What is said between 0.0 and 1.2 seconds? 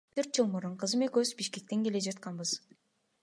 Төрт жыл мурун кызым